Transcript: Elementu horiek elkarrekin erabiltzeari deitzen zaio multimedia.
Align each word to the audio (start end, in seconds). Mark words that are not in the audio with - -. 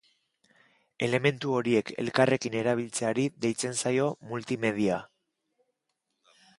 Elementu 1.07 1.51
horiek 1.57 1.91
elkarrekin 2.05 2.57
erabiltzeari 2.63 3.29
deitzen 3.47 3.79
zaio 3.85 4.11
multimedia. 4.33 5.01